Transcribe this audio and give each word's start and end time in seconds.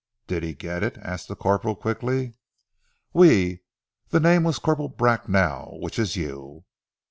"Did 0.25 0.41
he 0.41 0.55
get 0.55 0.81
it?" 0.81 0.97
asked 0.97 1.27
the 1.27 1.35
corporal 1.35 1.75
quickly. 1.75 2.33
"Oui! 3.15 3.61
Ze 4.11 4.17
name 4.19 4.43
was 4.45 4.57
Corporal 4.57 4.89
Bracknell, 4.89 5.77
which 5.79 5.99
is 5.99 6.15
you." 6.15 6.65